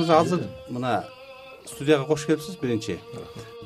[0.00, 1.04] мырза азыр мына
[1.66, 2.98] студияга кош келипсиз биринчи.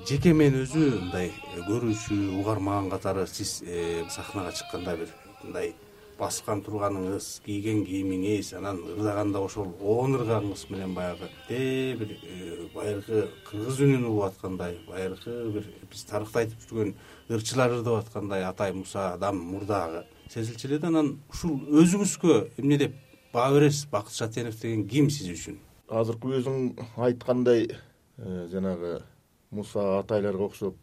[0.09, 1.31] Жеке мен өзү мындай
[1.69, 5.13] көрүүчү угарман катары сиз э, сахнага чыкканда бир
[5.45, 5.75] мындай
[6.19, 13.29] баскан турганыңыз кийген кийимиңиз анан ырдаганда ошол оон ыргагыңыз менен баягы э бир э, байыркы
[13.49, 16.95] кыргыз үнүн угуп аткандай байыркы бир биз тарыхта айтып жүргөн
[17.31, 22.99] ырчылар ырдап аткандай атай мусадан мурдагы сезилчү эле да анан ушул өзүңүзгө эмне деп
[23.33, 23.87] баа бересиз?
[23.91, 29.03] Бакыт шатенов деген ким сиз үчүн азыркы өзүң айткандай э, жанагы
[29.51, 30.77] муса атайларга окшоп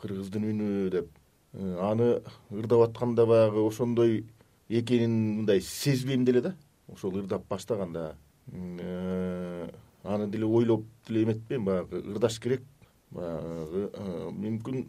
[0.00, 1.10] кыргыздын үнү деп
[1.52, 2.08] э, аны
[2.50, 4.24] ырдап атканда баягы ошондой
[4.68, 6.56] экенин мындай сезбейм деле да.
[6.88, 8.16] Ошол ырдап баштаганда
[8.52, 9.68] э,
[10.02, 12.62] аны деле ойлоп деле эметпейм баягы ырдаш керек.
[13.10, 13.90] Баягы
[14.34, 14.86] мүмкүн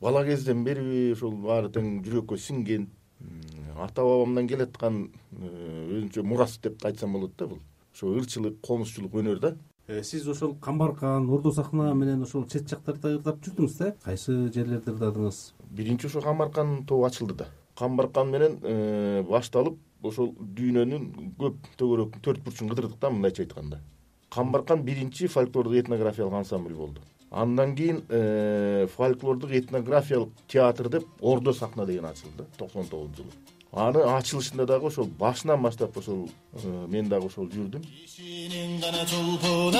[0.00, 2.88] бала кезден бериби ушул баары тең жүрөккө сиңген
[3.80, 5.06] ата бабамдан келаткан
[5.40, 7.60] өзүнчө мурас деп айтсам болот да бул
[7.94, 9.56] ошо ырчылык комузчулук өнөр да.
[10.02, 13.94] Сиз ошол камбаркан ордо сахна менен ошол чет жактарда ырдап жүрдүңүз да?
[14.04, 15.40] Кайсы жерлерде ырдадыңыз?
[15.70, 17.48] Биринчи ошо камбаркан тобу ачылды да.
[17.78, 23.80] Камбаркан менен э, башталып ошол дүйнөнүн көп төгөрөгүн төрт бурчун кыдырдык да мындайча айтканда.
[24.30, 27.00] Камбаркан биринчи фольклордук этнографиялык ансамбль болду.
[27.30, 34.02] Андан кийин э, фольклордук этнографиялык театр деп ордо сахна деген ачылды токсон тогузунчу жылы аны
[34.16, 37.82] ачылышында дагы ошол башынан баштап ошол э, мен дагы ошол жүрдүм.
[37.82, 39.78] Кишинин гана чолпону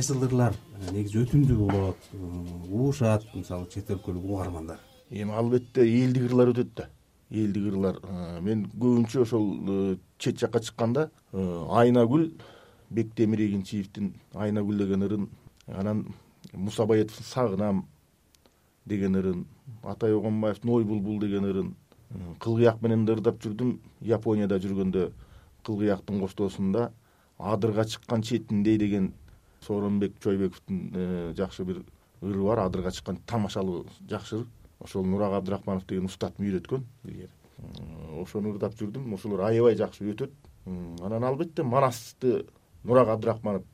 [0.00, 0.54] кайсыл ырлар
[0.94, 2.04] негизи өтүмдүү болот
[2.70, 4.78] угушат мисалы чет өлкөлүк угармандар
[5.10, 6.86] эми албетте элдик ырлар өтөт да.
[7.28, 12.30] Элдик ырлар э, мен көбүнчө ошол э, чет жакка чыкканда э, айнагүл
[12.88, 15.28] бектемир эгинчиевдин айнагүл деген ырын
[15.66, 16.06] анан
[16.54, 16.86] муса
[17.20, 17.84] сагынам
[18.86, 19.46] деген ырын
[19.82, 21.74] атай огонбаевдин ой булбул деген ырын
[22.38, 23.78] кылгыяк менен да ырдап жүрдүм.
[24.00, 25.10] Японияда жүргөндө
[25.62, 26.92] кылгыяктын коштоосунда
[27.38, 29.12] адырга чыккан четиндей деген
[29.66, 31.84] сооронбек чойбековдун э, жакшы бир
[32.20, 32.66] ыры бар.
[32.66, 34.46] Адырга чыккан тамашалуу жакшы ыр.
[34.80, 37.30] Ошол нурак абдрахманов деген устатым үйрөткөн илгери
[38.20, 39.14] ошону ырдап жүрдүм.
[39.14, 40.32] Ошолор аябай жакшы өтөт.
[40.66, 42.46] Анан албетте манасты
[42.84, 43.64] нурак абдрахманов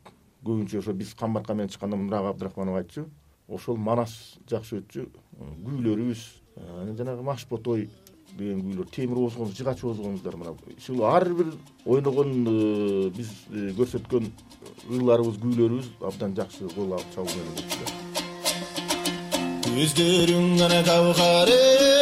[0.44, 3.06] көбүнчө ошо биз камбаркан менен чыкканда нурак абдрахманов айтчу.
[3.48, 5.08] Ошол манас жакшы өтчү
[5.38, 6.24] күүлөрүбүз
[6.96, 7.90] жанагы машботой
[8.38, 10.54] деген күүлөр темир озгоңуз жыгач озгоңуздар мына.
[10.76, 11.52] Ушул ар бир
[11.84, 14.30] ойногон э, биз э, көрсөткөн
[14.90, 18.06] ырларыбыз күүлөрүбүз абдан жакшы кол чабуу менен өттү
[19.76, 21.95] көздөрүң гана кавкар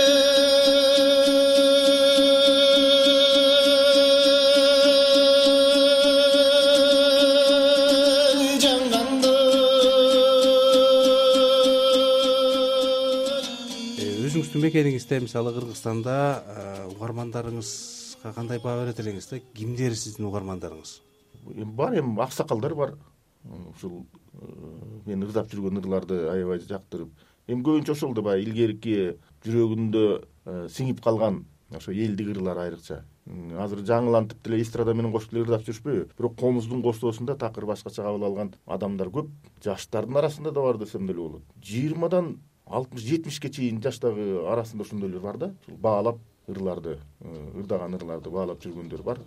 [14.75, 19.39] мисалы кыргызстанда э, угармандарыңызга кандай баа берет элеңиз да?
[19.55, 21.01] Кимдер сиздин угармандарыңыз?
[21.77, 22.95] Бар эми аксакалдар бар.
[23.71, 24.47] Ушул э,
[25.07, 27.13] мен ырдап жүргөн ырларды аябай жактырып
[27.47, 28.95] эми көбүнчө ошол да баягы илгерки
[29.45, 30.05] жүрөгүндө
[30.47, 33.05] э, сиңип калган ошо элдик ырлар айрыкча.
[33.59, 36.09] Азыр жаңылантып деле эстрада менен кошуп деле ырдап жүрүшпөйбү.
[36.19, 39.31] Бирок комуздун коштоосунда такыр башкача кабыл алган адамдар көп.
[39.65, 41.43] Жаштардын арасында да бар десем деле болот.
[41.63, 45.55] Жыйырмадан алтымыш жетимишке чейин жаштагы арасында ошондойлор бар да.
[45.67, 49.19] Ушул баалап ырларды э, ырдаган ырларды баалап жүргөндөр бар.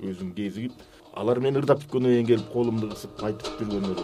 [0.00, 0.72] Өзүн кезигип
[1.14, 3.98] алар мен ырдап бүткөндөн кийин келип колумду кысып айтып жүргөндөр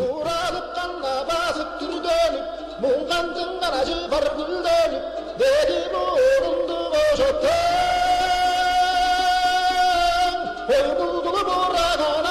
[0.00, 2.46] буралып кана басып түрдөнүп
[2.84, 5.04] муңгандын канажы бар гүлдөнүп
[5.40, 7.70] деди мурунду бошоттоң
[10.76, 12.29] ой булбулу бураган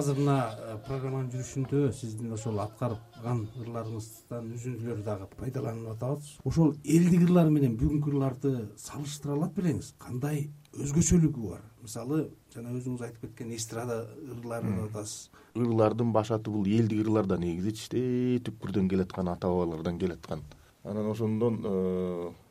[0.00, 6.30] азыр мына э, программанын жүрүшүндө сиздин ошол аткарган ырларыңыздан үзүндүлөр дагы пайдаланып атабыз.
[6.48, 9.92] Ошол элдик ырлар менен бүгүнкү ырларды салыштыра алат белеңиз.
[10.00, 11.66] Кандай өзгөчөлүгү бар?
[11.84, 12.22] Мисалы
[12.54, 13.98] жана өзүңүз айтып кеткен эстрада
[14.36, 15.28] ырлары деп атасыз.
[15.58, 18.00] Ырлардын башаты бул элдик ырлар да негизи ичте
[18.48, 20.46] түпкүрдөн келаткан ата бабалардан келаткан
[20.84, 21.60] анан ошондон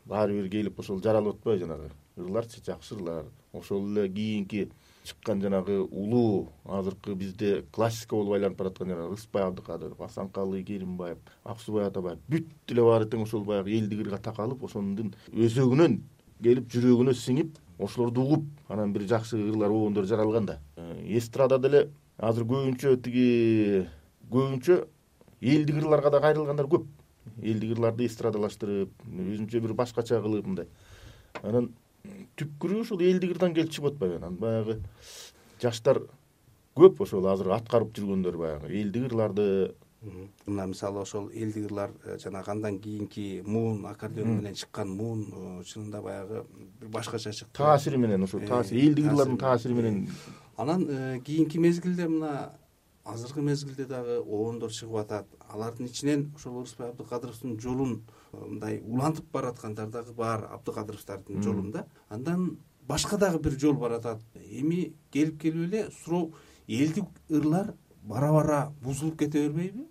[0.05, 3.25] баары бир келип ошол жаралып атпайбы жанагы ырларчы жакшы ырлар.
[3.53, 4.69] Ошол эле кийинки
[5.03, 11.87] чыккан жанагы улуу азыркы бизде классика болуп айланып бараткан жанагы рыспай абдыкадыров асанкалы керимбаев аксубай
[11.87, 15.99] атабаев бүт эле баары тең ошол баягы элдик ырга такалып ошонун өзөгүнөн
[16.43, 21.89] келип жүрөгүнө сиңип ошолорду угуп анан бир жакшы ырлар обондор жаралган да э, эстрада деле
[22.17, 23.87] азыр көбүнчө тиги
[24.29, 24.83] көбүнчө
[25.41, 26.87] элдик ырларга да кайрылгандар көп.
[27.41, 30.67] Элдик ырларды эстрадалаштырып өзүнчө бир башкача кылып мындай.
[31.43, 31.71] Анан
[32.39, 34.37] түпкүрү ушул элдик ырдан келип чыгып атпайбы анан.
[34.39, 34.79] Баягы
[35.61, 36.01] жаштар
[36.77, 39.75] көп ошол азыр аткарып жүргөндөр баягы элдик ырларды.
[40.45, 45.63] Мына мисалы ошол элдик ырлар э, жанагы андан кийинки муун аккордеон менен чыккан муун э,
[45.67, 46.45] чынында баягы
[46.79, 47.57] бир башкача чыкты.
[47.57, 49.73] Таасири менен ошол таасир элдик ырлардын таасири.
[49.73, 50.07] менен.
[50.55, 52.53] Анан кийинки мезгилде мына
[53.03, 55.27] азыркы мезгилде дагы обондор чыгып атат.
[55.49, 58.01] Алардын ичинен ошол ырысбай абдыкадыровдун жолун
[58.33, 61.85] э, мындай улантып бараткандар дагы бар абдыкадыровдордун жолун да.
[62.09, 62.57] Андан
[62.87, 66.31] башка дагы бир жол баратат эми келип келип эле суроо
[66.67, 67.73] элдик ырлар
[68.03, 69.87] бара бара бузулуп кете бербейби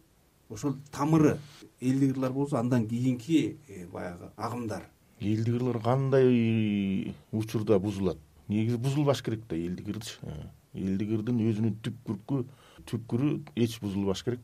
[0.49, 1.39] ошол тамыры.
[1.81, 4.85] Элдик ырлар болсо андан кийинки э, баягы агымдар.
[5.21, 8.19] Элдик ырлар кандай учурда бузулат?
[8.49, 12.47] Негизи бузулбаш керек да элдик ырчы э, элдик ырдын өзүнүн түпкүркү
[12.89, 14.41] түпкүрү эч бузулбаш керек.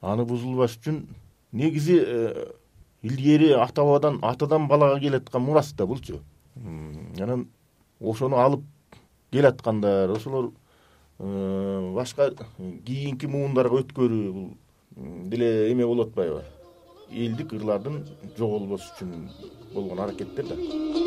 [0.00, 1.04] Аны бузулбаш үчүн
[1.52, 2.52] негизи э,
[3.02, 6.20] илгери ата бабадан атадан балага келаткан мурас да булчу
[6.56, 7.46] анан
[8.00, 8.64] ошону алып
[9.32, 10.50] келаткандар ошолор
[11.18, 12.30] э, башка
[12.86, 14.50] кийинки муундарга өткөрүү бул
[15.30, 16.42] деле эме болуп атпайбы
[17.10, 18.02] элдик ырлардын
[18.38, 19.28] жоголбошу үчүн
[19.74, 21.03] болгон аракеттер да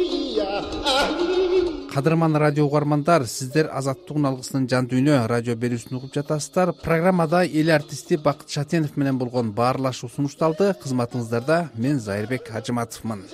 [1.94, 6.74] кадырман радио угармандар сиздер азаттыктын алгысынын жан дүйнө радио берүүсүн угуп жатасыздар.
[6.84, 10.76] Программада эл артисти бакыт шатенов менен болгон баарлашуу сунушталды.
[10.84, 13.26] Кызматыңыздарда мен зайырбек ажыматовмун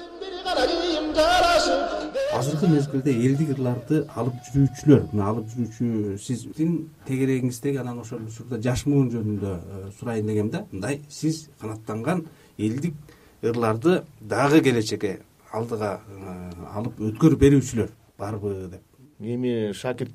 [2.34, 6.74] азыркы мезгилде элдик ырларды алып жүрүүчүлөр мына алып жүрүүчү сиздин
[7.08, 12.26] тегерегиңиздеги анан ошол учурда жаш муун жөнүндө э, сурайын дегем да мындай сиз канааттанган
[12.58, 12.96] элдик
[13.44, 15.20] ырларды дагы келечекке
[15.54, 16.36] алдыга э,
[16.74, 18.82] алып өткөрүп берүүчүлөр барбы деп.
[19.20, 20.14] Эми шакирт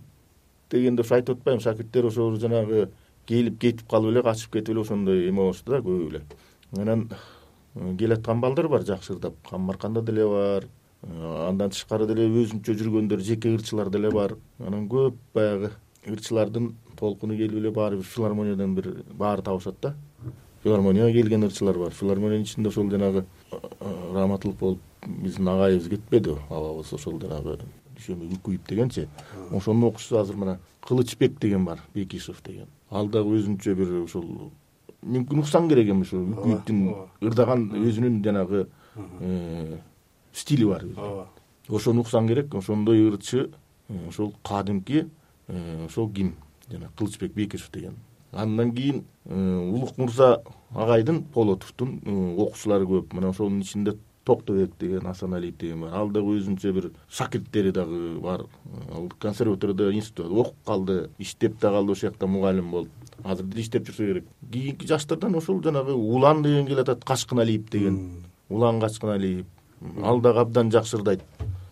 [0.71, 2.89] дегенде ошо айтып атпаймынбы шакирттер ошо жанагы
[3.29, 6.23] келип кетип калып эле качып кетип эле ошондой эме болушту да көбү эле.
[6.77, 7.09] Анан
[7.75, 10.67] э, келаткан балдар бар жакшы ырдап камбарканда деле бар
[11.03, 14.37] э, андан тышкары деле өзүнчө жүргөндөр жеке ырчылар деле бар.
[14.59, 15.71] Анан көп баягы
[16.07, 19.95] ырчылардын толкуну келип эле баары бир филармониядан бир баары табышат да.
[20.65, 21.93] Филармонияга келген ырчылар бар.
[21.95, 23.25] Филармониянын ичинде ошол жанагы
[24.13, 27.59] раматылык болуп биздин агайыбыз кетпедиби бабабыз ошол жанагы
[27.97, 29.09] дүйшөмбек үкүев дегенчи
[29.51, 32.67] ошонун окуучусу азыр мына кылычбек деген бар бекишев деген.
[32.91, 34.51] Ал дагы өзүнчө бир ушул
[35.03, 36.83] мүмкүн уксаң керек эми ушу үкүевдин
[37.23, 38.67] ырдаган өзүнүн жанагы
[39.21, 39.79] э,
[40.33, 40.85] стили бар.
[40.97, 41.29] Ооба
[41.69, 43.49] ошону уксаң керек ошондой ырчы
[43.89, 45.07] э, ошол кадимки
[45.49, 46.35] э, ошол ким?
[46.71, 47.97] Жанаг кылычбек бекишев деген.
[48.33, 50.43] Андан кийин улук мырза
[50.75, 52.01] агайдын полотовдун
[52.37, 53.15] окуучулары көп.
[53.15, 53.97] Мына ошонун ичинде
[54.29, 55.97] токтобек деген асаналиев деген бар.
[55.97, 58.45] Ал дагы өзүнчө бир шакирттери дагы бар.
[58.93, 62.89] Ал консерваторияда институтта окуп калды иштеп да калды ошол жакта мугалим болуп
[63.25, 64.27] азыр деле иштеп жүрсө керек.
[64.53, 68.25] Кийинки жаштардан ошол жанагы улан деген келатат качкыналиев деген.
[68.49, 69.47] Улан качкыналиев
[70.03, 71.23] ал дагы абдан жакшы ырдайт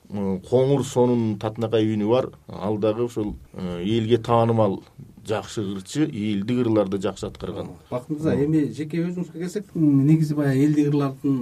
[0.09, 2.31] коңур сонун татынакай үнү бар.
[2.49, 4.83] Ал дагы ошол э, элге таанымал
[5.27, 7.73] жакшы ырчы элдик ырларды жакшы аткарган.
[7.91, 11.41] Бакыт мырза эми жеке өзүңүзгө келсек негизи баягы элдик ырлардын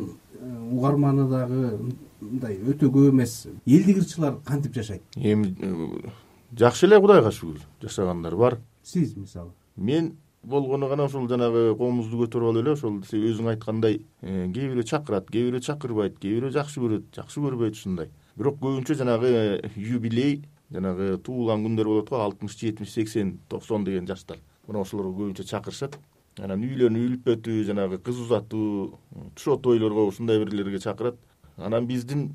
[0.73, 1.78] угарманы дагы
[2.21, 3.47] мындай өтө көп эмес.
[3.66, 5.02] Элдик ырчылар кантип жашайт?
[5.16, 6.11] Эми э,
[6.56, 7.61] жакшы эле кудайга шүгүр.
[7.83, 8.59] Жашагандар бар.
[8.83, 9.52] Сиз мисалы?
[9.76, 14.88] Мен болгону гана ошол жанагы коомубузду көтөрүп алып эле ошол өзүң айткандай э, кээ бирөө
[14.88, 18.11] чакырат кээ бирөө чакырбайт кээ бирөө жакшы көрөт жакшы көрбөйт ушундай.
[18.37, 24.38] Бирок көбүнчө жанагы юбилей жанагы туулган күндөр болот го алтымыш жетимиш сексен токсон деген жаштар.
[24.66, 25.99] Мына ошолорго көбүнчө чакырышат
[26.42, 28.98] анан үйлөрүнү үлпөтүү жанагы кыз узатуу
[29.36, 31.16] тушоо тойлорго ушундай бирлерге чакырат.
[31.56, 32.34] Анан биздин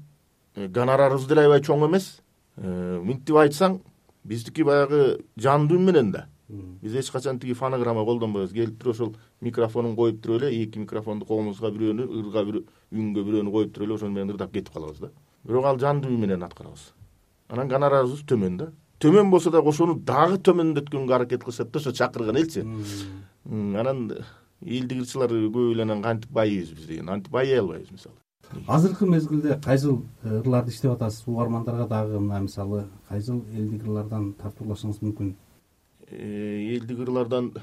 [0.56, 2.22] э, гонорарыбыз деле аябай чоң эмес.
[2.58, 3.80] Э, мынтип айтсаң
[4.24, 6.28] биздики баягы жан дүйүм менен да.
[6.50, 8.54] Биз эч качан тиги фонограмма колдонбойбуз.
[8.54, 12.46] Келип туруп ошол микрофонун коюп туруп эле эки микрофонду колубузга бирөөнү ырга
[12.92, 15.12] үнгө бирөөнү коюп туруп эле ошону менен ырдап кетип калабыз да.
[15.44, 16.94] Бирок ал жан дүйүм менен аткарабыз.
[17.50, 18.72] Анан гонорарыбыз төмөн да.
[19.00, 22.66] Төмөн болсо дагы ошону дагы төмөндөткөнгө аракет кылышат да ошо чакырган элчи
[23.50, 24.12] анан
[24.62, 28.16] элдик ырчылар көп эле анан кантип байыйбыз биз деген антип байый албайбыз мисалы.
[28.68, 31.28] Азыркы мезгилде кайсыл э, ырларды иштеп атасыз?
[31.28, 35.36] Угармандарга дагы мына мисалы кайсыл элдик ырлардан тартуулашыңыз мүмкүн?
[36.10, 37.54] Э, элдик ырлардан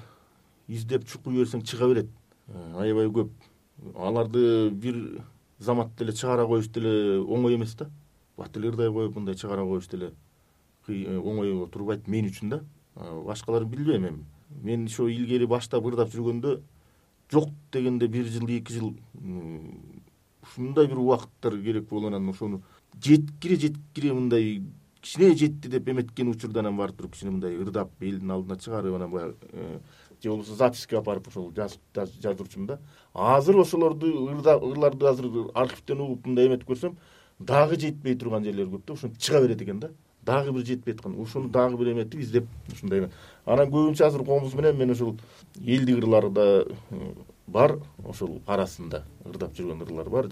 [0.69, 2.11] издеп чукуй берсең чыга берет.
[2.49, 3.31] Э, аябай көп.
[3.95, 5.25] Аларды бир
[5.59, 7.91] заматта эле чыгара коюш деле оңой эмес да.
[8.37, 10.13] Бат эле ырдай коюп мындай чыгара коюш деле
[10.87, 12.63] оңой турбайт мен үчүн да.
[12.95, 16.61] Башкалар билбейм эми мен ошо илгери баштап ырдап жүргөндө
[17.33, 18.95] жок дегенде бир жыл эки жыл
[20.43, 22.63] ушундай бир убакыттар керек болуп анан ошону.
[23.03, 24.63] Жеткире жеткире мындай
[25.03, 29.11] кичине жетти деп эметкен учурда анан барып туруп кичине мындай ырдап элдин алдына чыгарып анан
[29.11, 29.79] баягы э,
[30.23, 32.79] же болбосо записке алып барып ошол жаздырчумун да
[33.15, 36.97] азыр ошолорду ырларды азыр архивден угуп мындай эметип көрсөм
[37.39, 39.91] дагы жетпей турган жерлери көп да ошентип чыга берет экен да
[40.27, 43.09] дагы бир жетпей аткан ошону дагы бир эметип издеп ушундай
[43.47, 45.17] анан көбүнчө азыр комуз менен мен ошол
[45.65, 47.15] элдик ырлар да э,
[47.47, 50.29] бар ошол арасында ырдап жүргөн ырлар бар.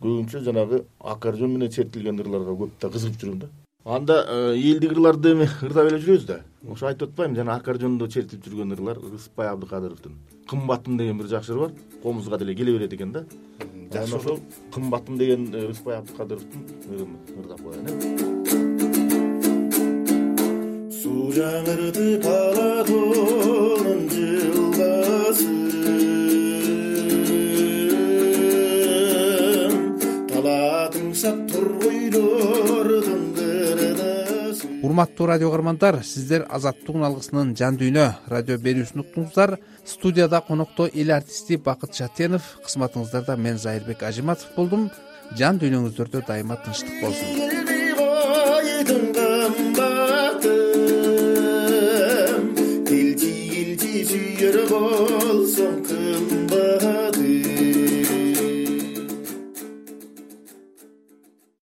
[0.00, 3.50] Көбүнчө жанагы аккордеон менен чертилген ырларга көп да кызыгып жүрөм да.
[3.84, 6.40] Анда э, элдик ырларды эми ырдап эле жүрөбүз да.
[6.68, 10.18] Ошо айтып атпаймынбы жана аккордеондо чертилип жүргөн ырлар рыспай абдыкадыровдун
[10.50, 11.72] кымбатым деген бир жакшы ыр бар.
[12.02, 13.24] Комузга деле келе берет экен да.
[13.92, 14.16] Жакшы.
[14.16, 14.40] ошол
[14.74, 17.99] кымбатым деген э, рыспай абдыкадыровдун ырын ырдап коеюн э
[21.36, 25.48] жаңыртып алатонун жылгасы
[30.32, 33.20] талаатың сап тургуйлордун
[34.82, 39.58] урматтуу радио каармандар сиздер азаттыктын алгысынын жан дүйнө радио берүүсүн уктуңуздар.
[39.86, 44.90] Студияда конокто эл артисти бакыт шатенов кызматыңыздарда мен зайырбек ажиматов болдум.
[45.38, 47.60] Жан дүйнөңүздөрдө дайыма тынчтык болсун